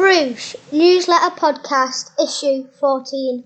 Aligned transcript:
Bruce 0.00 0.56
Newsletter 0.72 1.36
Podcast, 1.36 2.12
Issue 2.18 2.66
14. 2.80 3.44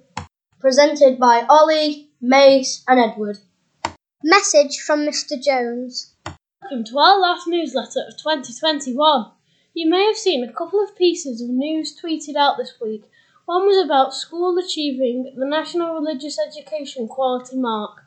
Presented 0.61 1.19
by 1.19 1.45
Ollie, 1.49 2.11
Mace, 2.21 2.84
and 2.87 3.00
Edward. 3.00 3.38
Message 4.23 4.79
from 4.79 5.01
Mr. 5.01 5.35
Jones. 5.43 6.14
Welcome 6.62 6.85
to 6.85 6.98
our 7.01 7.19
last 7.19 7.48
newsletter 7.48 8.04
of 8.06 8.17
2021. 8.19 9.32
You 9.75 9.90
may 9.90 10.06
have 10.06 10.17
seen 10.17 10.45
a 10.45 10.53
couple 10.53 10.80
of 10.80 10.96
pieces 10.96 11.43
of 11.43 11.48
news 11.48 12.00
tweeted 12.00 12.36
out 12.36 12.57
this 12.57 12.75
week. 12.80 13.02
One 13.46 13.66
was 13.66 13.84
about 13.84 14.14
school 14.14 14.57
achieving 14.57 15.34
the 15.36 15.46
National 15.46 15.95
Religious 15.95 16.39
Education 16.39 17.09
Quality 17.09 17.57
Mark. 17.57 18.05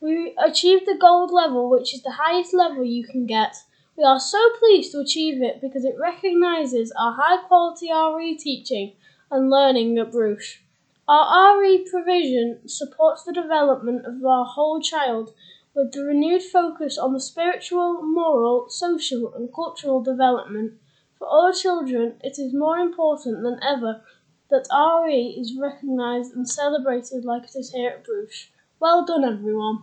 We 0.00 0.34
achieved 0.42 0.86
the 0.86 0.96
gold 0.98 1.30
level, 1.30 1.68
which 1.68 1.92
is 1.94 2.02
the 2.02 2.12
highest 2.12 2.54
level 2.54 2.84
you 2.84 3.06
can 3.06 3.26
get. 3.26 3.54
We 3.96 4.04
are 4.04 4.18
so 4.18 4.38
pleased 4.58 4.92
to 4.92 5.00
achieve 5.00 5.42
it 5.42 5.60
because 5.60 5.84
it 5.84 5.98
recognises 6.00 6.92
our 6.98 7.12
high 7.12 7.42
quality 7.46 7.90
RE 7.92 8.34
teaching 8.36 8.94
and 9.30 9.50
learning 9.50 9.98
at 9.98 10.10
Bruce. 10.10 10.58
Our 11.06 11.60
RE 11.60 11.86
provision 11.90 12.66
supports 12.66 13.22
the 13.22 13.34
development 13.34 14.06
of 14.06 14.24
our 14.24 14.46
whole 14.46 14.80
child 14.80 15.34
with 15.74 15.92
the 15.92 16.04
renewed 16.04 16.42
focus 16.42 16.96
on 16.96 17.12
the 17.12 17.20
spiritual, 17.20 18.02
moral, 18.02 18.70
social, 18.70 19.34
and 19.34 19.52
cultural 19.52 20.02
development. 20.02 20.72
For 21.18 21.26
all 21.26 21.52
children, 21.52 22.14
it 22.22 22.38
is 22.38 22.54
more 22.54 22.78
important 22.78 23.42
than 23.42 23.60
ever 23.62 24.02
that 24.50 24.68
RE 24.72 25.36
is 25.38 25.56
recognised 25.58 26.34
and 26.34 26.48
celebrated 26.48 27.26
like 27.26 27.44
it 27.44 27.56
is 27.56 27.72
here 27.72 27.90
at 27.90 28.04
Bruce. 28.04 28.48
Well 28.80 29.04
done, 29.04 29.24
everyone. 29.24 29.80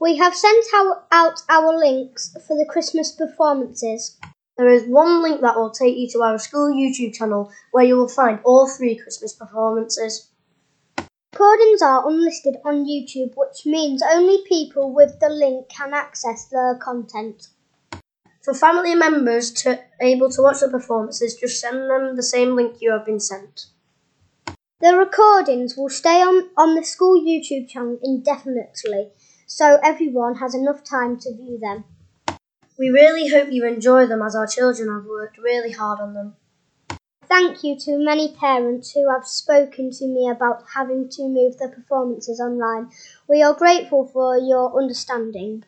We 0.00 0.16
have 0.16 0.34
sent 0.34 0.64
out 1.12 1.42
our 1.50 1.78
links 1.78 2.34
for 2.46 2.56
the 2.56 2.64
Christmas 2.64 3.12
performances. 3.12 4.18
There 4.56 4.70
is 4.70 4.84
one 4.84 5.22
link 5.22 5.42
that 5.42 5.56
will 5.56 5.70
take 5.70 5.94
you 5.94 6.08
to 6.12 6.22
our 6.22 6.38
school 6.38 6.72
YouTube 6.72 7.12
channel 7.12 7.52
where 7.72 7.84
you 7.84 7.96
will 7.96 8.08
find 8.08 8.40
all 8.42 8.66
three 8.66 8.96
Christmas 8.96 9.34
performances. 9.34 10.30
Recordings 11.34 11.82
are 11.82 12.08
unlisted 12.08 12.56
on 12.64 12.86
YouTube, 12.86 13.34
which 13.36 13.66
means 13.66 14.02
only 14.02 14.42
people 14.48 14.94
with 14.94 15.20
the 15.20 15.28
link 15.28 15.68
can 15.68 15.92
access 15.92 16.46
the 16.46 16.78
content. 16.80 17.48
For 18.42 18.54
family 18.54 18.94
members 18.94 19.52
to 19.64 19.80
able 20.00 20.30
to 20.30 20.40
watch 20.40 20.60
the 20.60 20.68
performances, 20.68 21.36
just 21.36 21.60
send 21.60 21.90
them 21.90 22.16
the 22.16 22.22
same 22.22 22.56
link 22.56 22.76
you 22.80 22.90
have 22.92 23.04
been 23.04 23.20
sent. 23.20 23.66
The 24.80 24.96
recordings 24.96 25.76
will 25.76 25.90
stay 25.90 26.22
on, 26.22 26.48
on 26.56 26.74
the 26.74 26.84
school 26.84 27.22
YouTube 27.22 27.68
channel 27.68 27.98
indefinitely 28.02 29.10
so 29.50 29.80
everyone 29.82 30.36
has 30.36 30.54
enough 30.54 30.84
time 30.84 31.18
to 31.18 31.34
view 31.34 31.58
them. 31.58 31.82
We 32.78 32.88
really 32.88 33.28
hope 33.28 33.48
you 33.50 33.66
enjoy 33.66 34.06
them 34.06 34.22
as 34.22 34.36
our 34.36 34.46
children 34.46 34.88
have 34.88 35.04
worked 35.06 35.38
really 35.38 35.72
hard 35.72 35.98
on 35.98 36.14
them. 36.14 36.36
Thank 37.28 37.64
you 37.64 37.76
to 37.80 37.98
many 37.98 38.32
parents 38.32 38.92
who 38.92 39.10
have 39.10 39.26
spoken 39.26 39.90
to 39.90 40.06
me 40.06 40.28
about 40.28 40.62
having 40.74 41.08
to 41.10 41.28
move 41.28 41.58
the 41.58 41.68
performances 41.68 42.40
online. 42.40 42.92
We 43.28 43.42
are 43.42 43.52
grateful 43.52 44.06
for 44.06 44.38
your 44.38 44.80
understanding. 44.80 45.64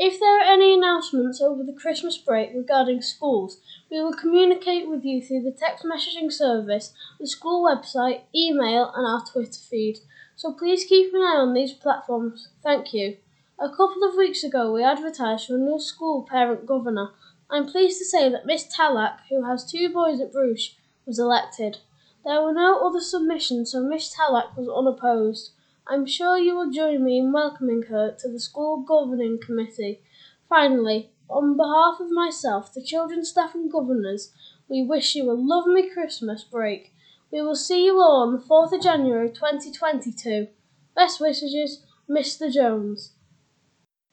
If 0.00 0.20
there 0.20 0.38
are 0.38 0.52
any 0.52 0.74
announcements 0.74 1.40
over 1.40 1.64
the 1.64 1.72
Christmas 1.72 2.16
break 2.16 2.52
regarding 2.54 3.02
schools, 3.02 3.58
we 3.90 4.00
will 4.00 4.12
communicate 4.12 4.88
with 4.88 5.04
you 5.04 5.20
through 5.20 5.42
the 5.42 5.50
text 5.50 5.84
messaging 5.84 6.32
service, 6.32 6.92
the 7.18 7.26
school 7.26 7.64
website, 7.64 8.20
email, 8.32 8.92
and 8.94 9.04
our 9.04 9.24
Twitter 9.26 9.58
feed. 9.68 9.98
So 10.36 10.52
please 10.52 10.84
keep 10.84 11.12
an 11.12 11.22
eye 11.22 11.38
on 11.40 11.52
these 11.52 11.72
platforms. 11.72 12.46
Thank 12.62 12.94
you. 12.94 13.16
A 13.58 13.70
couple 13.70 14.04
of 14.04 14.14
weeks 14.16 14.44
ago, 14.44 14.72
we 14.72 14.84
advertised 14.84 15.48
for 15.48 15.56
a 15.56 15.58
new 15.58 15.80
school 15.80 16.22
parent 16.22 16.64
governor. 16.64 17.10
I'm 17.50 17.66
pleased 17.66 17.98
to 17.98 18.04
say 18.04 18.28
that 18.28 18.46
Miss 18.46 18.68
Tallack, 18.72 19.22
who 19.28 19.46
has 19.46 19.68
two 19.68 19.88
boys 19.88 20.20
at 20.20 20.32
Bruce, 20.32 20.76
was 21.06 21.18
elected. 21.18 21.78
There 22.24 22.40
were 22.40 22.52
no 22.52 22.86
other 22.86 23.00
submissions, 23.00 23.72
so 23.72 23.82
Miss 23.82 24.14
Tallack 24.14 24.56
was 24.56 24.68
unopposed. 24.68 25.50
I'm 25.90 26.04
sure 26.04 26.36
you 26.36 26.54
will 26.54 26.70
join 26.70 27.02
me 27.02 27.18
in 27.18 27.32
welcoming 27.32 27.84
her 27.84 28.14
to 28.20 28.28
the 28.28 28.38
school 28.38 28.84
governing 28.86 29.38
committee. 29.40 30.02
Finally, 30.46 31.12
on 31.30 31.56
behalf 31.56 31.98
of 31.98 32.10
myself, 32.10 32.74
the 32.74 32.82
children, 32.82 33.24
staff, 33.24 33.54
and 33.54 33.72
governors, 33.72 34.30
we 34.68 34.82
wish 34.82 35.14
you 35.14 35.30
a 35.30 35.32
lovely 35.32 35.88
Christmas 35.88 36.44
break. 36.44 36.92
We 37.32 37.40
will 37.40 37.56
see 37.56 37.86
you 37.86 38.00
all 38.00 38.22
on 38.22 38.32
the 38.34 38.38
4th 38.38 38.72
of 38.72 38.82
January 38.82 39.30
2022. 39.30 40.48
Best 40.94 41.22
wishes, 41.22 41.82
Mr. 42.08 42.52
Jones. 42.52 43.12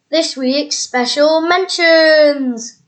This 0.10 0.38
week's 0.38 0.78
special 0.78 1.42
mentions. 1.42 2.82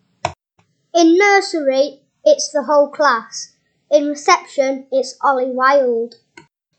In 0.94 1.18
nursery, 1.18 2.04
it's 2.24 2.52
the 2.52 2.64
whole 2.64 2.90
class. 2.90 3.54
In 3.92 4.08
reception, 4.08 4.88
it's 4.94 5.18
Ollie 5.22 5.52
Wild. 5.52 6.16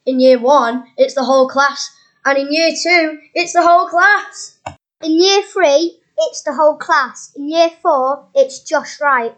In 0.06 0.20
year 0.20 0.38
one, 0.38 0.84
it's 0.96 1.14
the 1.14 1.24
whole 1.24 1.48
class. 1.48 1.90
And 2.28 2.36
in 2.36 2.52
year 2.52 2.72
two, 2.72 3.20
it's 3.32 3.54
the 3.54 3.66
whole 3.66 3.88
class. 3.88 4.58
In 5.02 5.18
year 5.18 5.40
three, 5.42 5.98
it's 6.18 6.42
the 6.42 6.52
whole 6.52 6.76
class. 6.76 7.32
In 7.34 7.48
year 7.48 7.70
four, 7.80 8.28
it's 8.34 8.60
Josh 8.60 9.00
Wright. 9.00 9.34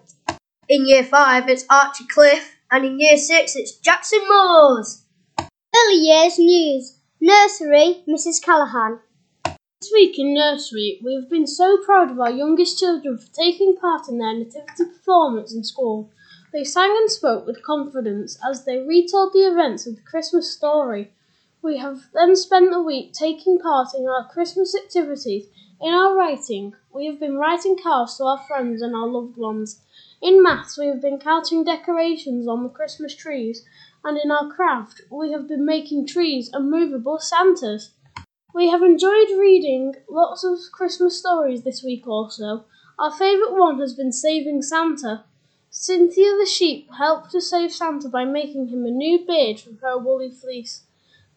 In 0.69 0.89
year 0.89 1.05
five, 1.05 1.49
it's 1.49 1.65
Archie 1.71 2.09
Cliff 2.09 2.57
and 2.69 2.85
in 2.85 2.99
Year 2.99 3.17
6 3.17 3.55
it's 3.55 3.77
Jackson 3.77 4.19
Moores. 4.29 5.05
Early 5.39 6.01
Years 6.01 6.37
News 6.41 6.99
Nursery, 7.21 8.03
Mrs. 8.09 8.43
Callahan. 8.43 8.99
This 9.45 9.93
week 9.95 10.19
in 10.19 10.35
nursery, 10.35 11.01
we 11.05 11.15
have 11.15 11.31
been 11.31 11.47
so 11.47 11.79
proud 11.85 12.11
of 12.11 12.19
our 12.19 12.33
youngest 12.33 12.81
children 12.81 13.19
for 13.19 13.33
taking 13.33 13.77
part 13.77 14.09
in 14.09 14.19
their 14.19 14.35
nativity 14.35 14.85
performance 14.85 15.55
in 15.55 15.63
school. 15.63 16.11
They 16.53 16.65
sang 16.65 16.91
and 16.91 17.09
spoke 17.09 17.47
with 17.47 17.63
confidence 17.63 18.37
as 18.45 18.65
they 18.65 18.79
retold 18.79 19.33
the 19.33 19.47
events 19.47 19.87
of 19.87 19.95
the 19.95 20.03
Christmas 20.03 20.51
story. 20.51 21.13
We 21.63 21.77
have 21.77 22.09
then 22.15 22.37
spent 22.37 22.71
the 22.71 22.81
week 22.83 23.13
taking 23.13 23.59
part 23.59 23.89
in 23.95 24.09
our 24.09 24.27
Christmas 24.27 24.75
activities. 24.75 25.47
In 25.79 25.93
our 25.93 26.17
writing, 26.17 26.75
we 26.91 27.05
have 27.05 27.21
been 27.21 27.37
writing 27.37 27.77
cards 27.77 28.17
to 28.17 28.25
our 28.25 28.39
friends 28.39 28.81
and 28.81 28.95
our 28.97 29.07
loved 29.07 29.37
ones. 29.37 29.83
In 30.23 30.43
maths, 30.43 30.79
we 30.79 30.87
have 30.87 31.03
been 31.03 31.19
counting 31.19 31.63
decorations 31.63 32.49
on 32.49 32.63
the 32.63 32.71
Christmas 32.71 33.15
trees, 33.15 33.63
and 34.03 34.17
in 34.17 34.31
our 34.31 34.51
craft, 34.51 35.03
we 35.11 35.33
have 35.33 35.49
been 35.49 35.67
making 35.67 36.07
trees 36.07 36.51
and 36.51 36.71
movable 36.71 37.19
Santas. 37.19 37.91
We 38.55 38.71
have 38.71 38.83
enjoyed 38.83 39.29
reading 39.39 39.97
lots 40.09 40.43
of 40.43 40.59
Christmas 40.73 41.19
stories 41.19 41.63
this 41.63 41.83
week 41.83 42.07
also. 42.07 42.65
Our 42.99 43.13
favourite 43.13 43.53
one 43.53 43.79
has 43.81 43.93
been 43.93 44.13
Saving 44.13 44.63
Santa. 44.63 45.25
Cynthia 45.69 46.37
the 46.39 46.47
sheep 46.47 46.89
helped 46.97 47.31
to 47.33 47.41
save 47.43 47.71
Santa 47.71 48.09
by 48.09 48.25
making 48.25 48.69
him 48.69 48.87
a 48.87 48.91
new 48.91 49.27
beard 49.27 49.61
from 49.61 49.77
her 49.79 49.99
woolly 49.99 50.31
fleece. 50.31 50.85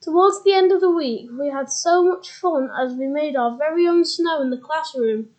Towards 0.04 0.44
the 0.44 0.54
end 0.54 0.74
of 0.74 0.82
the 0.82 0.92
week, 0.92 1.30
we 1.40 1.48
had 1.48 1.72
so 1.72 2.04
much 2.04 2.30
fun 2.30 2.70
as 2.78 2.94
we 2.94 3.08
made 3.08 3.38
our 3.38 3.58
very 3.58 3.88
own 3.88 4.04
snow 4.04 4.42
in 4.42 4.50
the 4.50 4.58
classroom. 4.58 5.30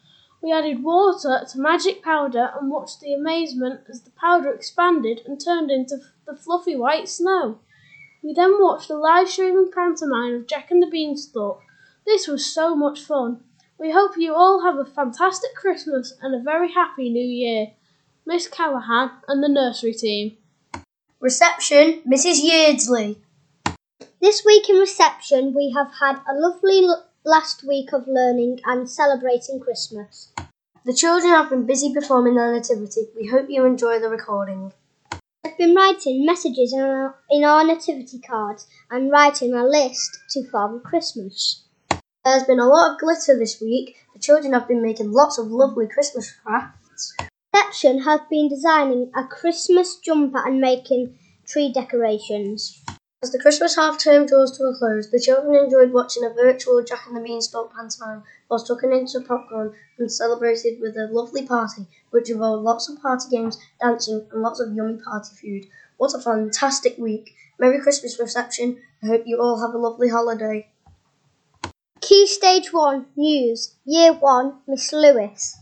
We 0.42 0.52
added 0.52 0.82
water 0.82 1.44
to 1.46 1.60
magic 1.60 2.02
powder 2.02 2.50
and 2.58 2.70
watched 2.70 3.00
the 3.00 3.12
amazement 3.12 3.80
as 3.90 4.00
the 4.00 4.10
powder 4.12 4.50
expanded 4.50 5.20
and 5.26 5.38
turned 5.38 5.70
into 5.70 5.98
the 6.26 6.34
fluffy 6.34 6.76
white 6.76 7.10
snow. 7.10 7.58
We 8.22 8.32
then 8.32 8.56
watched 8.58 8.88
a 8.88 8.96
live 8.96 9.28
streaming 9.28 9.70
pantomime 9.70 10.32
of 10.32 10.46
Jack 10.46 10.70
and 10.70 10.82
the 10.82 10.86
Beanstalk. 10.86 11.60
This 12.06 12.26
was 12.26 12.46
so 12.46 12.74
much 12.74 13.02
fun. 13.02 13.40
We 13.78 13.90
hope 13.90 14.16
you 14.16 14.34
all 14.34 14.62
have 14.62 14.78
a 14.78 14.90
fantastic 14.90 15.54
Christmas 15.54 16.14
and 16.22 16.34
a 16.34 16.42
very 16.42 16.72
happy 16.72 17.10
New 17.10 17.20
Year. 17.20 17.72
Miss 18.24 18.48
Callahan 18.48 19.10
and 19.28 19.42
the 19.42 19.48
nursery 19.48 19.92
team. 19.92 20.38
Reception, 21.20 22.00
Mrs. 22.10 22.42
Yeardsley. 22.42 23.20
This 24.24 24.42
week 24.42 24.70
in 24.70 24.76
reception, 24.76 25.52
we 25.52 25.74
have 25.76 25.92
had 26.00 26.16
a 26.26 26.32
lovely 26.32 26.88
last 27.26 27.62
week 27.62 27.92
of 27.92 28.08
learning 28.08 28.58
and 28.64 28.88
celebrating 28.88 29.60
Christmas. 29.60 30.32
The 30.86 30.94
children 30.94 31.30
have 31.30 31.50
been 31.50 31.66
busy 31.66 31.92
performing 31.92 32.36
their 32.36 32.50
nativity. 32.50 33.02
We 33.14 33.26
hope 33.26 33.50
you 33.50 33.66
enjoy 33.66 33.98
the 33.98 34.08
recording. 34.08 34.72
I've 35.44 35.58
been 35.58 35.74
writing 35.74 36.24
messages 36.24 36.72
in 36.72 36.80
our, 36.80 37.16
in 37.30 37.44
our 37.44 37.66
nativity 37.66 38.18
cards 38.18 38.66
and 38.90 39.10
writing 39.10 39.52
a 39.52 39.62
list 39.62 40.18
to 40.30 40.48
Father 40.50 40.78
Christmas. 40.78 41.62
There's 42.24 42.44
been 42.44 42.60
a 42.60 42.66
lot 42.66 42.92
of 42.92 43.00
glitter 43.00 43.38
this 43.38 43.60
week. 43.60 43.94
The 44.14 44.20
children 44.20 44.54
have 44.54 44.66
been 44.66 44.80
making 44.80 45.12
lots 45.12 45.36
of 45.36 45.48
lovely 45.48 45.86
Christmas 45.86 46.32
crafts. 46.32 47.14
Reception 47.52 48.04
has 48.04 48.20
been 48.30 48.48
designing 48.48 49.12
a 49.14 49.26
Christmas 49.26 49.98
jumper 49.98 50.42
and 50.42 50.62
making 50.62 51.18
tree 51.46 51.70
decorations. 51.70 52.83
As 53.24 53.30
the 53.30 53.38
Christmas 53.38 53.76
half 53.76 53.98
term 53.98 54.26
draws 54.26 54.54
to 54.58 54.64
a 54.64 54.76
close, 54.76 55.08
the 55.08 55.18
children 55.18 55.54
enjoyed 55.54 55.94
watching 55.94 56.26
a 56.26 56.28
virtual 56.28 56.84
Jack 56.84 57.06
and 57.06 57.16
the 57.16 57.22
Beanstalk 57.22 57.72
pantomime 57.74 58.22
while 58.48 58.62
tucking 58.62 58.92
into 58.92 59.16
a 59.16 59.22
popcorn 59.22 59.74
and 59.96 60.12
celebrated 60.12 60.78
with 60.78 60.94
a 60.98 61.06
lovely 61.10 61.46
party 61.46 61.86
which 62.10 62.28
involved 62.28 62.64
lots 62.64 62.86
of 62.86 63.00
party 63.00 63.30
games, 63.30 63.58
dancing, 63.80 64.26
and 64.30 64.42
lots 64.42 64.60
of 64.60 64.74
yummy 64.74 64.98
party 64.98 65.34
food. 65.36 65.64
What 65.96 66.12
a 66.12 66.20
fantastic 66.20 66.98
week! 66.98 67.34
Merry 67.58 67.80
Christmas 67.80 68.20
reception. 68.20 68.82
I 69.02 69.06
hope 69.06 69.22
you 69.24 69.40
all 69.40 69.58
have 69.58 69.74
a 69.74 69.78
lovely 69.78 70.10
holiday. 70.10 70.68
Key 72.02 72.26
Stage 72.26 72.74
1 72.74 73.06
News 73.16 73.76
Year 73.86 74.12
1 74.12 74.54
Miss 74.66 74.92
Lewis. 74.92 75.56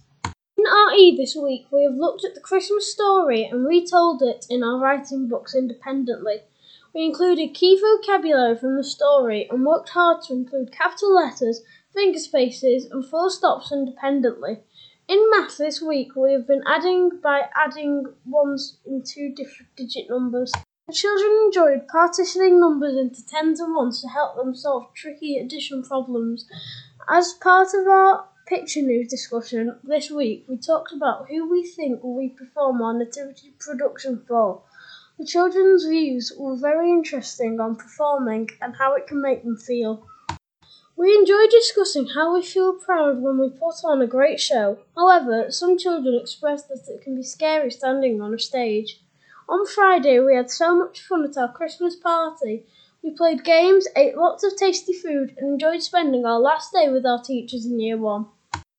In 0.59 0.65
RE 0.65 1.17
this 1.17 1.37
week, 1.37 1.67
we 1.71 1.85
have 1.85 1.95
looked 1.95 2.25
at 2.25 2.35
the 2.35 2.41
Christmas 2.41 2.93
story 2.93 3.45
and 3.45 3.65
retold 3.65 4.21
it 4.21 4.47
in 4.51 4.65
our 4.65 4.81
writing 4.81 5.29
books 5.29 5.55
independently. 5.55 6.43
We 6.95 7.07
included 7.07 7.55
key 7.55 7.81
vocabulary 7.81 8.57
from 8.57 8.77
the 8.77 8.85
story 8.85 9.49
and 9.51 9.65
worked 9.65 9.91
hard 9.91 10.23
to 10.25 10.35
include 10.35 10.73
capital 10.73 11.15
letters, 11.15 11.63
finger 11.95 12.19
spaces, 12.19 12.85
and 12.91 13.05
full 13.05 13.31
stops 13.31 13.73
independently. 13.73 14.59
In 15.09 15.31
math 15.31 15.57
this 15.57 15.81
week, 15.81 16.15
we 16.15 16.33
have 16.33 16.47
been 16.47 16.63
adding 16.67 17.19
by 17.23 17.49
adding 17.57 18.05
ones 18.27 18.77
in 18.85 19.03
two 19.03 19.33
different 19.35 19.75
digit 19.75 20.11
numbers. 20.11 20.53
The 20.87 20.93
children 20.93 21.31
enjoyed 21.47 21.89
partitioning 21.89 22.61
numbers 22.61 22.97
into 22.97 23.27
tens 23.27 23.61
and 23.61 23.75
ones 23.75 24.03
to 24.03 24.09
help 24.09 24.37
them 24.37 24.55
solve 24.55 24.93
tricky 24.93 25.39
addition 25.39 25.83
problems. 25.83 26.47
As 27.09 27.33
part 27.33 27.69
of 27.73 27.87
our 27.87 28.27
picture 28.47 28.83
news 28.83 29.09
discussion 29.09 29.79
this 29.83 30.11
week, 30.11 30.45
we 30.47 30.59
talked 30.59 30.93
about 30.93 31.29
who 31.29 31.49
we 31.49 31.67
think 31.67 32.01
we 32.03 32.29
perform 32.29 32.83
our 32.83 32.93
nativity 32.93 33.55
production 33.59 34.25
for. 34.29 34.63
The 35.23 35.29
children's 35.29 35.85
views 35.85 36.33
were 36.37 36.57
very 36.57 36.91
interesting 36.91 37.61
on 37.61 37.77
performing 37.77 38.51
and 38.61 38.75
how 38.75 38.95
it 38.95 39.07
can 39.07 39.23
make 39.23 39.45
them 39.45 39.57
feel. 39.57 40.05
We 40.97 41.15
enjoy 41.15 41.47
discussing 41.49 42.09
how 42.09 42.35
we 42.35 42.43
feel 42.43 42.73
proud 42.73 43.23
when 43.23 43.39
we 43.39 43.49
put 43.49 43.85
on 43.85 44.03
a 44.03 44.09
great 44.09 44.41
show. 44.41 44.79
However, 44.97 45.53
some 45.53 45.79
children 45.79 46.19
expressed 46.21 46.69
that 46.71 46.89
it 46.89 47.03
can 47.03 47.15
be 47.15 47.23
scary 47.23 47.71
standing 47.71 48.21
on 48.21 48.35
a 48.35 48.39
stage. 48.41 49.01
On 49.49 49.65
Friday, 49.65 50.19
we 50.19 50.35
had 50.35 50.51
so 50.51 50.75
much 50.75 51.01
fun 51.01 51.25
at 51.25 51.39
our 51.39 51.53
Christmas 51.53 51.95
party. 51.95 52.67
We 53.01 53.13
played 53.13 53.45
games, 53.45 53.87
ate 53.95 54.17
lots 54.17 54.43
of 54.43 54.57
tasty 54.57 54.93
food, 54.93 55.37
and 55.39 55.53
enjoyed 55.53 55.85
spending 55.85 56.27
our 56.27 56.41
last 56.41 56.73
day 56.73 56.89
with 56.89 57.07
our 57.07 57.23
teachers 57.23 57.65
in 57.65 57.79
Year 57.79 57.97
1. 57.97 58.27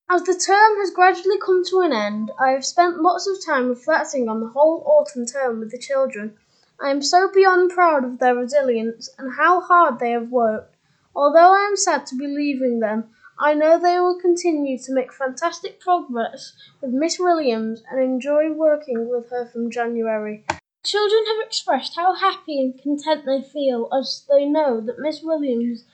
As 0.09 0.21
the 0.23 0.33
term 0.35 0.77
has 0.79 0.91
gradually 0.91 1.39
come 1.39 1.63
to 1.65 1.79
an 1.79 1.93
end, 1.93 2.31
I 2.39 2.49
have 2.51 2.65
spent 2.65 3.01
lots 3.01 3.25
of 3.25 3.43
time 3.43 3.69
reflecting 3.69 4.27
on 4.27 4.41
the 4.41 4.49
whole 4.49 4.83
autumn 4.85 5.25
term 5.25 5.59
with 5.59 5.71
the 5.71 5.77
children. 5.77 6.37
I 6.79 6.91
am 6.91 7.01
so 7.01 7.31
beyond 7.31 7.71
proud 7.71 8.03
of 8.03 8.19
their 8.19 8.35
resilience 8.35 9.09
and 9.17 9.33
how 9.35 9.61
hard 9.61 9.99
they 9.99 10.11
have 10.11 10.29
worked. 10.29 10.75
Although 11.15 11.53
I 11.55 11.65
am 11.69 11.77
sad 11.77 12.05
to 12.07 12.15
be 12.15 12.27
leaving 12.27 12.79
them, 12.79 13.05
I 13.39 13.53
know 13.53 13.79
they 13.79 13.99
will 13.99 14.19
continue 14.19 14.77
to 14.77 14.93
make 14.93 15.13
fantastic 15.13 15.79
progress 15.79 16.53
with 16.81 16.91
Miss 16.91 17.17
Williams 17.17 17.81
and 17.89 18.01
enjoy 18.01 18.51
working 18.51 19.09
with 19.09 19.29
her 19.29 19.45
from 19.45 19.71
January. 19.71 20.45
Children 20.83 21.23
have 21.27 21.47
expressed 21.47 21.95
how 21.95 22.13
happy 22.13 22.59
and 22.59 22.79
content 22.79 23.25
they 23.25 23.41
feel 23.41 23.87
as 23.97 24.25
they 24.29 24.45
know 24.45 24.81
that 24.81 24.99
Miss 24.99 25.21
Williams 25.23 25.85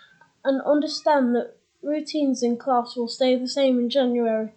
and 0.44 0.62
understand 0.64 1.36
that 1.36 1.59
routines 1.82 2.44
in 2.44 2.58
class 2.58 2.96
will 2.96 3.08
stay 3.08 3.36
the 3.36 3.48
same 3.48 3.80
in 3.80 3.90
January. 3.90 4.52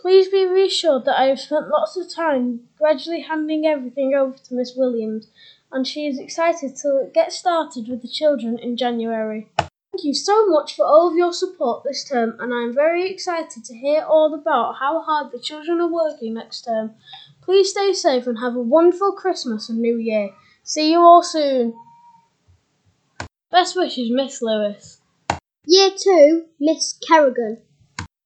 Please 0.00 0.28
be 0.28 0.44
reassured 0.46 1.04
that 1.04 1.18
I 1.18 1.26
have 1.26 1.38
spent 1.38 1.68
lots 1.68 1.96
of 1.96 2.12
time 2.12 2.68
gradually 2.76 3.20
handing 3.20 3.66
everything 3.66 4.14
over 4.14 4.36
to 4.36 4.54
Miss 4.54 4.74
Williams, 4.74 5.28
and 5.70 5.86
she 5.86 6.06
is 6.06 6.18
excited 6.18 6.74
to 6.78 7.08
get 7.14 7.32
started 7.32 7.88
with 7.88 8.02
the 8.02 8.08
children 8.08 8.58
in 8.58 8.76
January. 8.76 9.48
Thank 9.56 10.04
you 10.04 10.14
so 10.14 10.46
much 10.46 10.74
for 10.74 10.86
all 10.86 11.10
of 11.10 11.16
your 11.16 11.32
support 11.32 11.84
this 11.84 12.02
term, 12.08 12.34
and 12.40 12.52
I 12.52 12.62
am 12.62 12.74
very 12.74 13.10
excited 13.10 13.64
to 13.64 13.74
hear 13.74 14.02
all 14.02 14.32
about 14.34 14.76
how 14.80 15.02
hard 15.02 15.30
the 15.30 15.38
children 15.38 15.80
are 15.80 15.92
working 15.92 16.34
next 16.34 16.62
term. 16.62 16.94
Please 17.42 17.70
stay 17.70 17.92
safe 17.92 18.26
and 18.26 18.38
have 18.38 18.56
a 18.56 18.60
wonderful 18.60 19.12
Christmas 19.12 19.68
and 19.68 19.80
New 19.80 19.98
Year. 19.98 20.30
See 20.64 20.92
you 20.92 21.00
all 21.00 21.22
soon. 21.22 21.74
Best 23.50 23.76
wishes, 23.76 24.10
Miss 24.10 24.40
Lewis. 24.40 25.01
Year 25.74 25.92
2, 25.96 26.44
Miss 26.60 26.98
Kerrigan. 27.08 27.62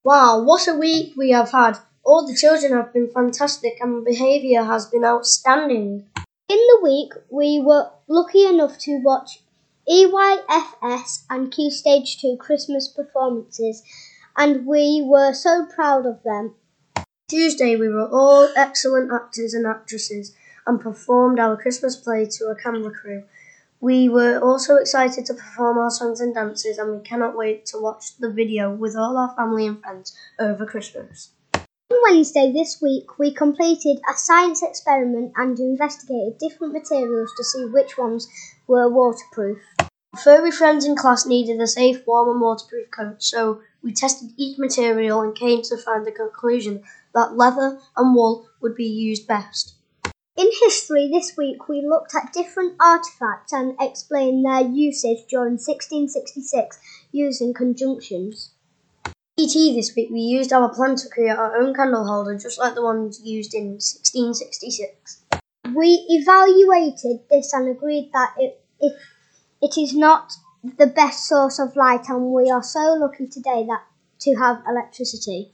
Wow, 0.03 0.43
what 0.43 0.67
a 0.67 0.75
week 0.75 1.13
we 1.17 1.31
have 1.31 1.53
had. 1.53 1.79
All 2.05 2.27
the 2.27 2.35
children 2.35 2.73
have 2.73 2.93
been 2.93 3.09
fantastic 3.09 3.75
and 3.81 4.05
behaviour 4.05 4.65
has 4.65 4.87
been 4.87 5.05
outstanding. 5.05 6.09
In 6.49 6.57
the 6.57 6.81
week, 6.83 7.13
we 7.31 7.61
were 7.61 7.93
lucky 8.09 8.45
enough 8.47 8.79
to 8.79 9.01
watch 9.01 9.45
EYFS 9.89 11.23
and 11.31 11.53
Key 11.53 11.71
Stage 11.71 12.21
2 12.21 12.37
Christmas 12.41 12.89
performances, 12.89 13.81
and 14.37 14.67
we 14.67 15.05
were 15.07 15.33
so 15.33 15.67
proud 15.73 16.05
of 16.05 16.25
them. 16.25 16.57
Tuesday, 17.31 17.77
we 17.77 17.89
were 17.89 18.09
all 18.09 18.49
excellent 18.57 19.13
actors 19.13 19.55
and 19.55 19.69
actresses 19.69 20.35
and 20.67 20.81
performed 20.81 21.39
our 21.39 21.57
Christmas 21.57 21.95
play 21.95 22.27
to 22.27 22.47
a 22.47 22.57
camera 22.57 22.91
crew. 22.91 23.23
We 23.81 24.09
were 24.09 24.39
also 24.39 24.77
excited 24.77 25.27
to 25.27 25.35
perform 25.35 25.77
our 25.77 25.91
songs 25.91 26.21
and 26.21 26.35
dances, 26.35 26.79
and 26.79 26.97
we 26.97 27.03
cannot 27.03 27.37
wait 27.37 27.67
to 27.67 27.79
watch 27.79 28.17
the 28.17 28.31
video 28.31 28.73
with 28.73 28.97
all 28.97 29.19
our 29.19 29.35
family 29.37 29.67
and 29.67 29.81
friends 29.81 30.17
over 30.39 30.65
Christmas. 30.65 31.31
On 31.55 31.99
Wednesday 32.03 32.51
this 32.51 32.81
week, 32.81 33.19
we 33.19 33.35
completed 33.35 34.01
a 34.11 34.17
science 34.17 34.63
experiment 34.63 35.33
and 35.37 35.59
investigated 35.61 36.39
different 36.39 36.73
materials 36.73 37.31
to 37.37 37.45
see 37.45 37.67
which 37.67 37.99
ones 37.99 38.29
were 38.67 38.89
waterproof. 38.89 39.59
Our 39.79 40.21
furry 40.21 40.51
friends 40.51 40.87
in 40.87 40.97
class 40.97 41.27
needed 41.27 41.61
a 41.61 41.67
safe, 41.67 42.07
warm, 42.07 42.31
and 42.31 42.41
waterproof 42.41 42.91
coat, 42.91 43.23
so 43.23 43.61
we 43.83 43.93
tested 43.93 44.31
each 44.39 44.59
material 44.59 45.21
and 45.21 45.37
came 45.37 45.61
to 45.63 45.77
find 45.77 46.07
the 46.07 46.13
conclusion 46.13 46.83
that 47.15 47.37
leather 47.37 47.79
and 47.95 48.15
wool 48.15 48.49
would 48.63 48.75
be 48.75 48.87
used 48.87 49.29
best. 49.29 49.75
In 50.37 50.51
history 50.63 51.09
this 51.11 51.35
week, 51.35 51.67
we 51.67 51.81
looked 51.81 52.15
at 52.15 52.35
different 52.35 52.75
artifacts 52.79 53.55
and 53.55 53.75
explained 53.81 54.45
their 54.45 54.61
usage 54.61 55.25
during 55.31 55.55
1666 55.55 56.79
using 57.11 57.55
conjunctions. 57.55 58.51
DT 59.39 59.75
this 59.75 59.95
week, 59.97 60.11
we 60.11 60.21
used 60.21 60.53
our 60.53 60.69
plan 60.75 60.97
to 60.97 61.09
create 61.09 61.39
our 61.39 61.57
own 61.57 61.73
candle 61.73 62.07
holder, 62.07 62.37
just 62.37 62.59
like 62.59 62.75
the 62.75 62.83
ones 62.83 63.23
used 63.25 63.55
in 63.55 63.79
1666. 63.81 65.23
We 65.75 66.05
evaluated 66.11 67.21
this 67.31 67.55
and 67.55 67.71
agreed 67.71 68.11
that 68.13 68.35
it, 68.39 68.63
it, 68.79 68.95
it 69.63 69.79
is 69.81 69.95
not 69.95 70.35
the 70.63 70.87
best 70.87 71.27
source 71.27 71.59
of 71.59 71.77
light, 71.77 72.11
and 72.11 72.31
we 72.31 72.51
are 72.51 72.63
so 72.63 72.95
lucky 72.95 73.27
today 73.27 73.65
that 73.67 73.85
to 74.21 74.35
have 74.35 74.63
electricity. 74.69 75.51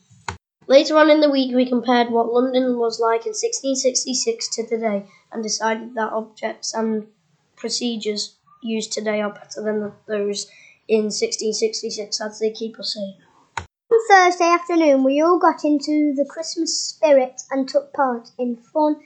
Later 0.73 0.97
on 0.97 1.11
in 1.11 1.21
the 1.21 1.29
week, 1.29 1.55
we 1.55 1.69
compared 1.69 2.11
what 2.11 2.33
London 2.33 2.79
was 2.79 2.99
like 2.99 3.27
in 3.27 3.35
1666 3.35 4.49
to 4.57 4.67
today 4.67 5.05
and 5.31 5.43
decided 5.43 5.95
that 5.97 6.15
objects 6.15 6.73
and 6.73 7.09
procedures 7.57 8.37
used 8.63 8.91
today 8.91 9.21
are 9.21 9.35
better 9.35 9.63
than 9.63 9.93
those 10.07 10.47
in 10.89 11.13
1666 11.13 12.19
as 12.23 12.39
they 12.39 12.51
keep 12.51 12.79
us 12.79 12.95
safe. 12.95 13.67
On 13.93 14.09
Thursday 14.09 14.47
afternoon, 14.47 15.05
we 15.05 15.21
all 15.21 15.39
got 15.39 15.63
into 15.63 16.15
the 16.17 16.25
Christmas 16.25 16.81
spirit 16.81 17.43
and 17.51 17.69
took 17.69 17.93
part 17.93 18.31
in 18.39 18.57
fun 18.57 18.97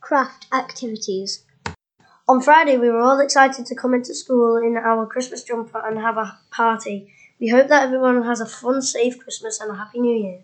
craft 0.00 0.46
activities. 0.54 1.44
On 2.30 2.40
Friday, 2.40 2.78
we 2.78 2.88
were 2.88 3.02
all 3.02 3.20
excited 3.20 3.66
to 3.66 3.74
come 3.74 3.92
into 3.92 4.14
school 4.14 4.56
in 4.56 4.78
our 4.78 5.04
Christmas 5.04 5.44
jumper 5.44 5.86
and 5.86 5.98
have 5.98 6.16
a 6.16 6.38
party. 6.50 7.12
We 7.38 7.48
hope 7.48 7.68
that 7.68 7.82
everyone 7.82 8.22
has 8.22 8.40
a 8.40 8.46
fun, 8.46 8.80
safe 8.80 9.18
Christmas 9.18 9.60
and 9.60 9.70
a 9.70 9.74
Happy 9.74 10.00
New 10.00 10.16
Year. 10.16 10.40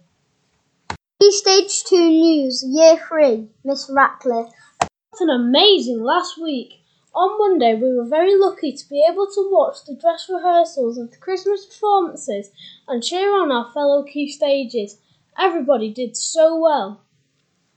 Key 1.26 1.32
Stage 1.32 1.82
2 1.82 1.96
News, 2.08 2.64
Year 2.64 2.96
3, 2.96 3.48
Miss 3.64 3.90
Ratcliffe. 3.92 4.52
What 4.78 5.20
an 5.20 5.28
amazing 5.30 6.04
last 6.04 6.40
week! 6.40 6.74
On 7.16 7.36
Monday, 7.36 7.74
we 7.74 7.96
were 7.96 8.06
very 8.08 8.38
lucky 8.38 8.72
to 8.72 8.88
be 8.88 9.04
able 9.10 9.26
to 9.26 9.50
watch 9.50 9.78
the 9.84 9.96
dress 9.96 10.28
rehearsals 10.32 10.96
of 10.96 11.10
the 11.10 11.16
Christmas 11.16 11.66
performances 11.66 12.52
and 12.86 13.02
cheer 13.02 13.36
on 13.36 13.50
our 13.50 13.72
fellow 13.72 14.04
key 14.04 14.30
stages. 14.30 15.00
Everybody 15.36 15.92
did 15.92 16.16
so 16.16 16.60
well. 16.60 17.00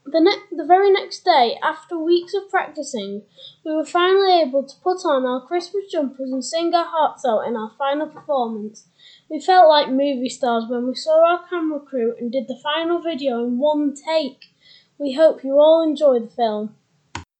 The, 0.05 0.19
ne- 0.19 0.55
the 0.55 0.65
very 0.65 0.91
next 0.91 1.25
day, 1.25 1.57
after 1.63 1.97
weeks 1.97 2.35
of 2.35 2.51
practicing, 2.51 3.23
we 3.65 3.71
were 3.71 3.83
finally 3.83 4.41
able 4.41 4.61
to 4.61 4.75
put 4.83 5.03
on 5.05 5.25
our 5.25 5.41
Christmas 5.41 5.91
jumpers 5.91 6.31
and 6.31 6.45
sing 6.45 6.75
our 6.75 6.85
hearts 6.85 7.25
out 7.25 7.47
in 7.47 7.57
our 7.57 7.71
final 7.79 8.05
performance. 8.05 8.85
We 9.29 9.39
felt 9.39 9.69
like 9.69 9.89
movie 9.89 10.27
stars 10.27 10.65
when 10.67 10.87
we 10.87 10.95
saw 10.95 11.23
our 11.23 11.47
camera 11.47 11.79
crew 11.79 12.15
and 12.19 12.31
did 12.31 12.47
the 12.47 12.59
final 12.63 12.97
video 12.97 13.45
in 13.45 13.59
one 13.59 13.93
take. 13.93 14.45
We 14.97 15.13
hope 15.13 15.43
you 15.43 15.59
all 15.59 15.83
enjoy 15.83 16.19
the 16.19 16.31
film. 16.31 16.75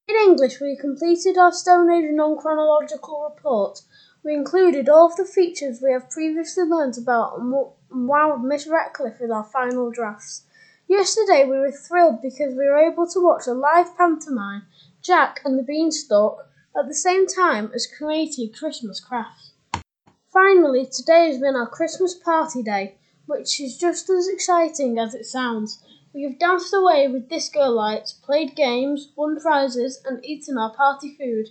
In 0.08 0.16
English, 0.16 0.62
we 0.62 0.78
completed 0.78 1.36
our 1.36 1.52
Stone 1.52 1.90
Age 1.92 2.12
non 2.12 2.38
chronological 2.38 3.24
report. 3.24 3.82
We 4.24 4.36
included 4.36 4.88
all 4.88 5.08
of 5.08 5.16
the 5.16 5.26
features 5.26 5.82
we 5.82 5.92
have 5.92 6.12
previously 6.12 6.64
learnt 6.64 7.00
about 7.00 7.40
and 7.40 7.52
wowed 7.92 8.44
Miss 8.44 8.68
Ratcliffe 8.68 9.20
with 9.20 9.32
our 9.32 9.44
final 9.44 9.90
drafts. 9.90 10.44
Yesterday, 10.88 11.44
we 11.46 11.58
were 11.58 11.72
thrilled 11.72 12.22
because 12.22 12.54
we 12.54 12.68
were 12.68 12.78
able 12.78 13.08
to 13.08 13.20
watch 13.20 13.48
a 13.48 13.54
live 13.54 13.98
pantomime, 13.98 14.68
Jack 15.02 15.42
and 15.44 15.58
the 15.58 15.64
Beanstalk, 15.64 16.48
at 16.78 16.88
the 16.88 16.94
same 16.94 17.26
time 17.26 17.72
as 17.74 17.88
creating 17.88 18.54
Christmas 18.54 19.00
crafts. 19.00 19.54
Finally, 20.42 20.86
today 20.86 21.28
has 21.28 21.38
been 21.38 21.58
our 21.58 21.68
Christmas 21.68 22.14
party 22.16 22.64
day, 22.64 22.96
which 23.26 23.60
is 23.60 23.78
just 23.78 24.10
as 24.10 24.30
exciting 24.30 24.98
as 24.98 25.14
it 25.14 25.26
sounds. 25.26 25.84
We 26.14 26.24
have 26.24 26.40
danced 26.40 26.74
away 26.74 27.10
with 27.10 27.28
disco 27.28 27.70
lights, 27.70 28.14
played 28.14 28.56
games, 28.56 29.10
won 29.18 29.38
prizes, 29.38 30.02
and 30.06 30.26
eaten 30.26 30.58
our 30.58 30.74
party 30.74 31.14
food. 31.14 31.50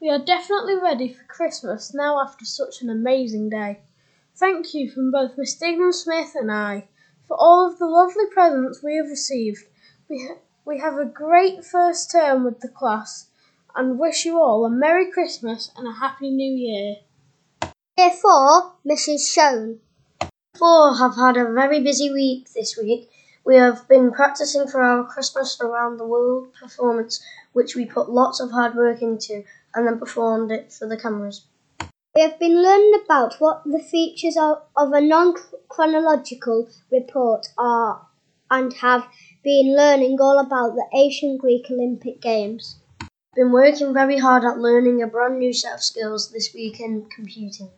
We 0.00 0.08
are 0.08 0.18
definitely 0.18 0.76
ready 0.76 1.12
for 1.12 1.22
Christmas 1.24 1.92
now 1.92 2.18
after 2.18 2.46
such 2.46 2.80
an 2.80 2.88
amazing 2.88 3.50
day. 3.50 3.82
Thank 4.34 4.72
you 4.72 4.90
from 4.90 5.10
both 5.10 5.36
Miss 5.36 5.54
Dignam 5.54 5.92
Smith 5.92 6.34
and 6.34 6.50
I 6.50 6.88
for 7.28 7.36
all 7.36 7.70
of 7.70 7.78
the 7.78 7.86
lovely 7.86 8.24
presents 8.32 8.82
we 8.82 8.96
have 8.96 9.10
received. 9.10 9.64
We, 10.08 10.26
ha- 10.26 10.40
we 10.64 10.78
have 10.78 10.96
a 10.96 11.04
great 11.04 11.62
first 11.62 12.10
term 12.10 12.44
with 12.44 12.60
the 12.60 12.68
class 12.68 13.28
and 13.76 13.98
wish 13.98 14.24
you 14.24 14.40
all 14.40 14.64
a 14.64 14.70
Merry 14.70 15.12
Christmas 15.12 15.70
and 15.76 15.86
a 15.86 15.92
Happy 15.92 16.30
New 16.30 16.54
Year. 16.54 16.96
Year 18.00 18.12
4, 18.12 18.76
Mrs. 18.88 19.30
Shone. 19.30 19.80
Four 20.56 20.96
have 20.96 21.16
had 21.16 21.36
a 21.36 21.52
very 21.52 21.82
busy 21.82 22.10
week 22.10 22.50
this 22.54 22.74
week. 22.74 23.10
We 23.44 23.56
have 23.56 23.86
been 23.88 24.10
practicing 24.10 24.66
for 24.68 24.80
our 24.80 25.04
Christmas 25.04 25.60
around 25.60 25.98
the 25.98 26.06
world 26.06 26.48
performance, 26.58 27.22
which 27.52 27.76
we 27.76 27.84
put 27.84 28.08
lots 28.08 28.40
of 28.40 28.52
hard 28.52 28.74
work 28.74 29.02
into 29.02 29.44
and 29.74 29.86
then 29.86 29.98
performed 29.98 30.50
it 30.50 30.72
for 30.72 30.88
the 30.88 30.96
cameras. 30.96 31.44
We 32.14 32.22
have 32.22 32.38
been 32.38 32.62
learning 32.62 33.02
about 33.04 33.34
what 33.38 33.64
the 33.66 33.82
features 33.82 34.38
of, 34.38 34.62
of 34.74 34.94
a 34.94 35.02
non 35.02 35.34
chronological 35.68 36.70
report 36.90 37.48
are 37.58 38.06
and 38.50 38.72
have 38.80 39.06
been 39.44 39.76
learning 39.76 40.16
all 40.22 40.38
about 40.38 40.74
the 40.74 40.86
ancient 40.94 41.38
Greek 41.42 41.66
Olympic 41.70 42.22
Games. 42.22 42.76
Been 43.36 43.52
working 43.52 43.92
very 43.92 44.16
hard 44.16 44.42
at 44.42 44.58
learning 44.58 45.02
a 45.02 45.06
brand 45.06 45.38
new 45.38 45.52
set 45.52 45.74
of 45.74 45.82
skills 45.82 46.30
this 46.30 46.54
week 46.54 46.80
in 46.80 47.04
computing. 47.14 47.68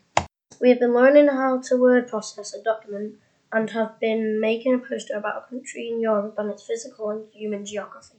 We 0.62 0.68
have 0.68 0.78
been 0.78 0.94
learning 0.94 1.26
how 1.26 1.60
to 1.60 1.76
word 1.76 2.06
process 2.06 2.54
a 2.54 2.62
document 2.62 3.16
and 3.52 3.68
have 3.70 3.98
been 3.98 4.40
making 4.40 4.74
a 4.74 4.78
poster 4.78 5.16
about 5.16 5.42
a 5.42 5.50
country 5.50 5.88
in 5.88 5.98
Europe 6.00 6.36
and 6.38 6.52
its 6.52 6.62
physical 6.62 7.10
and 7.10 7.26
human 7.32 7.66
geography. 7.66 8.18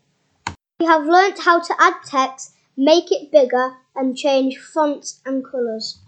We 0.82 0.86
have 0.86 1.06
learnt 1.06 1.40
how 1.40 1.62
to 1.62 1.74
add 1.80 1.94
text, 2.06 2.54
make 2.76 3.14
it 3.14 3.32
bigger, 3.32 3.78
and 3.96 4.18
change 4.18 4.58
fonts 4.58 5.22
and 5.26 5.46
colours. 5.46 6.00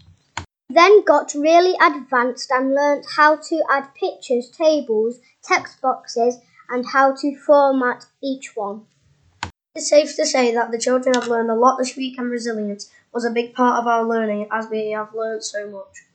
Then 0.68 1.06
got 1.06 1.32
really 1.32 1.74
advanced 1.80 2.50
and 2.50 2.74
learnt 2.74 3.06
how 3.16 3.36
to 3.36 3.62
add 3.70 3.94
pictures, 3.94 4.50
tables, 4.50 5.20
text 5.42 5.80
boxes, 5.80 6.36
and 6.68 6.84
how 6.92 7.16
to 7.16 7.34
format 7.34 8.04
each 8.22 8.54
one. 8.54 8.82
It's 9.74 9.88
safe 9.88 10.14
to 10.16 10.26
say 10.26 10.52
that 10.52 10.70
the 10.70 10.78
children 10.78 11.14
have 11.14 11.28
learned 11.28 11.50
a 11.50 11.54
lot 11.54 11.78
this 11.78 11.96
week 11.96 12.18
and 12.18 12.30
resilience 12.30 12.90
was 13.10 13.24
a 13.24 13.30
big 13.30 13.54
part 13.54 13.80
of 13.80 13.86
our 13.86 14.04
learning 14.04 14.48
as 14.52 14.68
we 14.68 14.90
have 14.90 15.14
learned 15.14 15.42
so 15.42 15.70
much. 15.70 16.05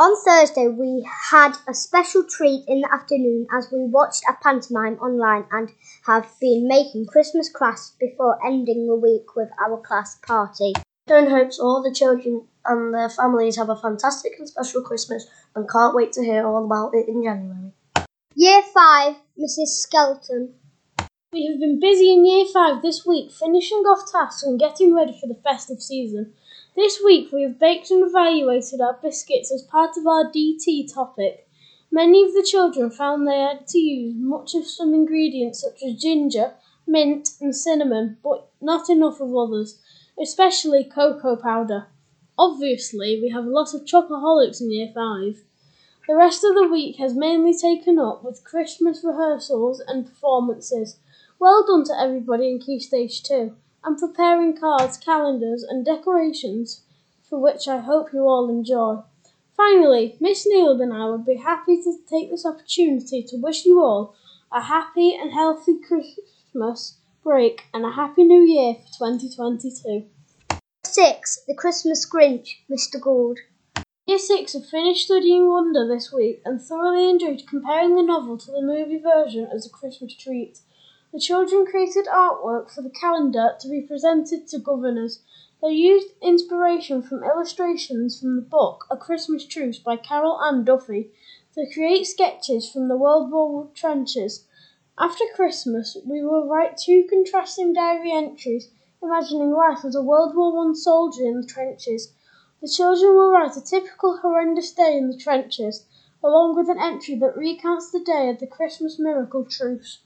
On 0.00 0.16
Thursday, 0.24 0.66
we 0.66 1.06
had 1.30 1.52
a 1.68 1.74
special 1.74 2.24
treat 2.24 2.64
in 2.66 2.80
the 2.80 2.90
afternoon 2.90 3.46
as 3.52 3.68
we 3.70 3.84
watched 3.84 4.22
a 4.26 4.32
pantomime 4.42 4.94
online 4.94 5.44
and 5.50 5.68
have 6.06 6.26
been 6.40 6.66
making 6.66 7.04
Christmas 7.04 7.50
crafts 7.52 7.94
before 8.00 8.42
ending 8.42 8.86
the 8.86 8.94
week 8.94 9.36
with 9.36 9.50
our 9.62 9.76
class 9.76 10.16
party. 10.26 10.72
Stone 11.06 11.28
hopes 11.28 11.58
all 11.58 11.82
the 11.82 11.94
children 11.94 12.48
and 12.64 12.94
their 12.94 13.10
families 13.10 13.58
have 13.58 13.68
a 13.68 13.76
fantastic 13.76 14.32
and 14.38 14.48
special 14.48 14.80
Christmas 14.80 15.26
and 15.54 15.68
can't 15.68 15.94
wait 15.94 16.12
to 16.12 16.24
hear 16.24 16.46
all 16.46 16.64
about 16.64 16.94
it 16.94 17.06
in 17.06 17.22
January. 17.22 17.72
Year 18.34 18.62
5, 18.72 19.16
Mrs. 19.38 19.66
Skelton. 19.82 20.54
We 21.30 21.46
have 21.46 21.60
been 21.60 21.78
busy 21.78 22.10
in 22.10 22.24
Year 22.24 22.46
5 22.50 22.80
this 22.80 23.04
week, 23.04 23.32
finishing 23.32 23.80
off 23.80 24.10
tasks 24.10 24.44
and 24.44 24.58
getting 24.58 24.94
ready 24.94 25.12
for 25.20 25.26
the 25.26 25.38
festive 25.44 25.82
season. 25.82 26.32
This 26.76 27.02
week 27.04 27.32
we 27.32 27.42
have 27.42 27.58
baked 27.58 27.90
and 27.90 28.06
evaluated 28.06 28.80
our 28.80 28.96
biscuits 29.02 29.50
as 29.50 29.62
part 29.62 29.96
of 29.96 30.06
our 30.06 30.30
DT 30.30 30.92
topic. 30.94 31.48
Many 31.90 32.22
of 32.22 32.32
the 32.32 32.46
children 32.48 32.90
found 32.90 33.26
they 33.26 33.38
had 33.38 33.66
to 33.68 33.78
use 33.78 34.14
much 34.16 34.54
of 34.54 34.68
some 34.68 34.94
ingredients 34.94 35.62
such 35.62 35.82
as 35.82 36.00
ginger, 36.00 36.54
mint, 36.86 37.30
and 37.40 37.56
cinnamon, 37.56 38.18
but 38.22 38.48
not 38.60 38.88
enough 38.88 39.20
of 39.20 39.34
others, 39.34 39.80
especially 40.16 40.84
cocoa 40.84 41.34
powder. 41.34 41.88
Obviously, 42.38 43.20
we 43.20 43.30
have 43.30 43.46
a 43.46 43.50
lot 43.50 43.74
of 43.74 43.84
chocoholics 43.84 44.60
in 44.60 44.70
Year 44.70 44.92
5. 44.94 45.42
The 46.06 46.14
rest 46.14 46.44
of 46.44 46.54
the 46.54 46.68
week 46.68 46.96
has 46.98 47.14
mainly 47.14 47.52
taken 47.52 47.98
up 47.98 48.22
with 48.22 48.44
Christmas 48.44 49.02
rehearsals 49.02 49.80
and 49.80 50.06
performances. 50.06 50.98
Well 51.40 51.66
done 51.66 51.82
to 51.86 52.00
everybody 52.00 52.48
in 52.48 52.60
Key 52.60 52.78
Stage 52.78 53.24
2 53.24 53.56
and 53.84 53.98
preparing 53.98 54.56
cards, 54.56 54.96
calendars, 54.96 55.62
and 55.62 55.84
decorations, 55.84 56.82
for 57.28 57.38
which 57.38 57.68
I 57.68 57.78
hope 57.78 58.12
you 58.12 58.20
all 58.28 58.48
enjoy. 58.48 59.02
Finally, 59.56 60.16
Miss 60.20 60.46
Neal 60.46 60.80
and 60.80 60.92
I 60.92 61.08
would 61.08 61.26
be 61.26 61.36
happy 61.36 61.82
to 61.82 61.98
take 62.08 62.30
this 62.30 62.46
opportunity 62.46 63.22
to 63.24 63.36
wish 63.36 63.64
you 63.64 63.80
all 63.80 64.14
a 64.52 64.62
happy 64.62 65.14
and 65.14 65.32
healthy 65.32 65.78
Christmas 65.78 66.98
break 67.22 67.64
and 67.72 67.84
a 67.84 67.92
happy 67.92 68.24
new 68.24 68.42
year 68.42 68.74
for 68.74 69.10
2022. 69.10 70.06
6. 70.84 71.40
The 71.46 71.54
Christmas 71.54 72.08
Grinch, 72.08 72.56
Mr. 72.70 73.00
Gould. 73.00 73.38
Year 74.06 74.18
6 74.18 74.54
have 74.54 74.66
finished 74.66 75.04
studying 75.04 75.48
Wonder 75.48 75.86
this 75.86 76.12
week 76.12 76.42
and 76.44 76.60
thoroughly 76.60 77.08
enjoyed 77.08 77.46
comparing 77.46 77.94
the 77.94 78.02
novel 78.02 78.38
to 78.38 78.50
the 78.50 78.62
movie 78.62 78.98
version 78.98 79.48
as 79.54 79.66
a 79.66 79.70
Christmas 79.70 80.16
treat. 80.16 80.58
The 81.12 81.18
children 81.18 81.66
created 81.66 82.06
artwork 82.06 82.70
for 82.70 82.82
the 82.82 82.88
calendar 82.88 83.56
to 83.58 83.68
be 83.68 83.80
presented 83.80 84.46
to 84.46 84.60
governors. 84.60 85.22
They 85.60 85.72
used 85.72 86.12
inspiration 86.22 87.02
from 87.02 87.24
illustrations 87.24 88.20
from 88.20 88.36
the 88.36 88.42
book 88.42 88.86
A 88.92 88.96
Christmas 88.96 89.44
Truce 89.44 89.80
by 89.80 89.96
Carol 89.96 90.40
Ann 90.40 90.62
Duffy 90.62 91.10
to 91.54 91.66
create 91.74 92.06
sketches 92.06 92.70
from 92.70 92.86
the 92.86 92.96
World 92.96 93.32
War 93.32 93.68
trenches. 93.74 94.46
After 94.96 95.24
Christmas, 95.34 95.96
we 96.04 96.22
will 96.22 96.46
write 96.46 96.76
two 96.76 97.04
contrasting 97.10 97.72
diary 97.72 98.12
entries 98.12 98.70
imagining 99.02 99.50
life 99.50 99.84
as 99.84 99.96
a 99.96 100.02
World 100.02 100.36
War 100.36 100.54
One 100.54 100.76
soldier 100.76 101.24
in 101.24 101.40
the 101.40 101.46
trenches. 101.46 102.12
The 102.62 102.68
children 102.68 103.16
will 103.16 103.32
write 103.32 103.56
a 103.56 103.60
typical 103.60 104.18
horrendous 104.18 104.70
day 104.70 104.96
in 104.96 105.10
the 105.10 105.16
trenches, 105.16 105.86
along 106.22 106.54
with 106.54 106.68
an 106.68 106.78
entry 106.78 107.16
that 107.16 107.36
recounts 107.36 107.90
the 107.90 107.98
day 107.98 108.28
of 108.28 108.38
the 108.38 108.46
Christmas 108.46 108.96
miracle 108.98 109.44
truce. 109.44 109.98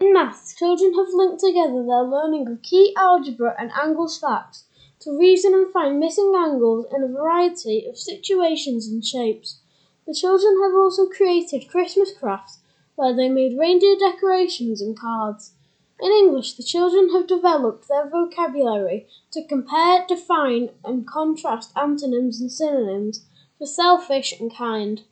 In 0.00 0.14
maths, 0.14 0.54
children 0.54 0.94
have 0.94 1.12
linked 1.12 1.40
together 1.40 1.84
their 1.84 2.02
learning 2.02 2.48
of 2.48 2.62
key 2.62 2.94
algebra 2.96 3.54
and 3.58 3.70
angles 3.72 4.16
facts 4.16 4.64
to 5.00 5.18
reason 5.18 5.52
and 5.52 5.70
find 5.70 6.00
missing 6.00 6.32
angles 6.34 6.86
in 6.90 7.02
a 7.02 7.08
variety 7.08 7.86
of 7.86 7.98
situations 7.98 8.88
and 8.88 9.04
shapes. 9.04 9.60
The 10.06 10.14
children 10.14 10.58
have 10.62 10.72
also 10.72 11.06
created 11.06 11.68
Christmas 11.68 12.16
crafts 12.16 12.60
where 12.94 13.14
they 13.14 13.28
made 13.28 13.58
reindeer 13.58 13.96
decorations 13.98 14.80
and 14.80 14.98
cards. 14.98 15.52
In 16.00 16.10
English, 16.10 16.54
the 16.54 16.62
children 16.62 17.10
have 17.10 17.26
developed 17.26 17.86
their 17.86 18.08
vocabulary 18.08 19.06
to 19.32 19.46
compare, 19.46 20.06
define, 20.08 20.70
and 20.82 21.06
contrast 21.06 21.76
antonyms 21.76 22.40
and 22.40 22.50
synonyms 22.50 23.26
for 23.58 23.66
selfish 23.66 24.32
and 24.40 24.50
kind. 24.56 25.02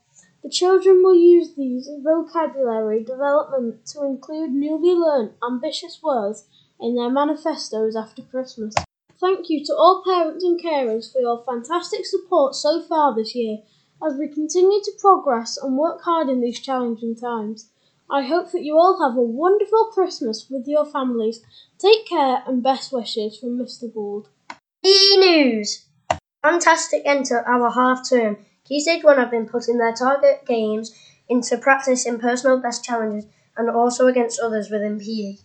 The 0.42 0.50
children 0.50 1.02
will 1.02 1.14
use 1.14 1.54
these 1.54 1.90
vocabulary 2.02 3.02
development 3.02 3.84
to 3.86 4.04
include 4.04 4.52
newly 4.52 4.94
learned 4.94 5.32
ambitious 5.42 6.00
words 6.02 6.46
in 6.80 6.94
their 6.94 7.10
manifestos 7.10 7.96
after 7.96 8.22
Christmas. 8.22 8.74
Thank 9.20 9.50
you 9.50 9.64
to 9.64 9.74
all 9.74 10.02
parents 10.04 10.44
and 10.44 10.62
carers 10.62 11.12
for 11.12 11.20
your 11.20 11.42
fantastic 11.44 12.06
support 12.06 12.54
so 12.54 12.82
far 12.82 13.14
this 13.14 13.34
year 13.34 13.58
as 14.00 14.14
we 14.16 14.28
continue 14.28 14.80
to 14.84 14.92
progress 15.00 15.56
and 15.56 15.76
work 15.76 16.02
hard 16.02 16.28
in 16.28 16.40
these 16.40 16.60
challenging 16.60 17.16
times. 17.16 17.70
I 18.08 18.22
hope 18.22 18.52
that 18.52 18.62
you 18.62 18.78
all 18.78 19.02
have 19.02 19.18
a 19.18 19.22
wonderful 19.22 19.90
Christmas 19.92 20.46
with 20.48 20.66
your 20.66 20.86
families. 20.86 21.42
Take 21.78 22.06
care 22.06 22.42
and 22.46 22.62
best 22.62 22.92
wishes 22.92 23.36
from 23.36 23.58
Mr. 23.58 23.92
Gould. 23.92 24.28
E 24.84 25.16
News! 25.18 25.84
Fantastic 26.42 27.02
to 27.04 27.42
our 27.46 27.70
half 27.70 28.08
term. 28.08 28.38
Key 28.68 28.80
Stage 28.80 29.02
1 29.02 29.16
have 29.16 29.30
been 29.30 29.48
putting 29.48 29.78
their 29.78 29.94
target 29.94 30.44
games 30.44 30.94
into 31.26 31.56
practice 31.56 32.04
in 32.04 32.18
personal 32.18 32.60
best 32.60 32.84
challenges 32.84 33.24
and 33.56 33.70
also 33.70 34.08
against 34.08 34.40
others 34.40 34.70
within 34.70 34.98
PE. 34.98 35.38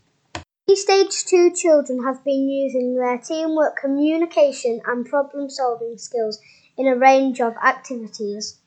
Key 0.68 0.76
Stage 0.76 1.24
2 1.24 1.54
children 1.56 2.04
have 2.04 2.22
been 2.26 2.50
using 2.50 2.96
their 2.96 3.18
teamwork, 3.18 3.78
communication, 3.78 4.82
and 4.86 5.06
problem 5.06 5.50
solving 5.50 5.98
skills 5.98 6.42
in 6.78 6.86
a 6.86 6.98
range 6.98 7.40
of 7.40 7.56
activities. 7.66 8.60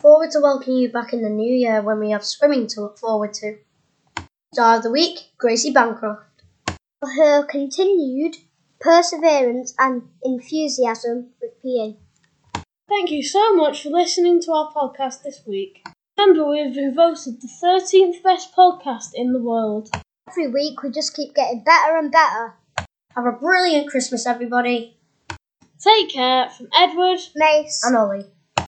Forward 0.00 0.32
to 0.32 0.40
welcoming 0.40 0.76
you 0.76 0.92
back 0.92 1.14
in 1.14 1.22
the 1.22 1.30
new 1.30 1.54
year 1.54 1.80
when 1.80 1.98
we 1.98 2.10
have 2.10 2.26
swimming 2.26 2.66
to 2.68 2.82
look 2.82 2.98
forward 2.98 3.32
to. 3.34 3.56
Star 4.52 4.76
of 4.76 4.82
the 4.82 4.90
Week, 4.90 5.18
Gracie 5.38 5.72
Bancroft. 5.72 6.42
For 7.00 7.08
her 7.16 7.46
continued 7.46 8.36
perseverance 8.80 9.74
and 9.78 10.10
enthusiasm 10.22 11.30
with 11.40 11.52
PE. 11.62 12.01
Thank 12.88 13.10
you 13.10 13.22
so 13.22 13.54
much 13.54 13.82
for 13.82 13.90
listening 13.90 14.40
to 14.42 14.52
our 14.52 14.72
podcast 14.72 15.22
this 15.22 15.40
week. 15.46 15.84
Remember, 16.18 16.48
we 16.50 16.58
have 16.60 16.74
been 16.74 16.94
voted 16.94 17.40
the 17.40 17.48
13th 17.48 18.22
best 18.22 18.54
podcast 18.54 19.10
in 19.14 19.32
the 19.32 19.40
world. 19.40 19.88
Every 20.28 20.48
week 20.48 20.82
we 20.82 20.90
just 20.90 21.14
keep 21.16 21.34
getting 21.34 21.64
better 21.64 21.96
and 21.96 22.12
better. 22.12 22.54
Have 23.16 23.26
a 23.26 23.32
brilliant 23.32 23.88
Christmas, 23.88 24.26
everybody. 24.26 24.96
Take 25.78 26.10
care 26.10 26.48
from 26.50 26.68
Edward 26.74 27.20
Mace. 27.34 27.82
And 27.84 27.96
Ollie. 27.96 28.26